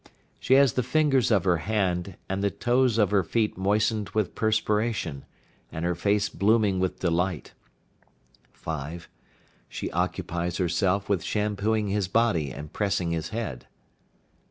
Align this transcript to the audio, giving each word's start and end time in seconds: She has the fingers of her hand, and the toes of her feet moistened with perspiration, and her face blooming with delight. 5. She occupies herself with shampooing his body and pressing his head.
She 0.39 0.55
has 0.55 0.73
the 0.73 0.81
fingers 0.81 1.29
of 1.29 1.43
her 1.43 1.57
hand, 1.57 2.17
and 2.27 2.43
the 2.43 2.49
toes 2.49 2.97
of 2.97 3.11
her 3.11 3.23
feet 3.23 3.55
moistened 3.55 4.09
with 4.15 4.33
perspiration, 4.33 5.25
and 5.71 5.85
her 5.85 5.93
face 5.93 6.27
blooming 6.27 6.79
with 6.79 6.97
delight. 7.01 7.53
5. 8.51 9.07
She 9.69 9.91
occupies 9.91 10.57
herself 10.57 11.07
with 11.07 11.21
shampooing 11.21 11.89
his 11.89 12.07
body 12.07 12.49
and 12.49 12.73
pressing 12.73 13.11
his 13.11 13.29
head. 13.29 13.67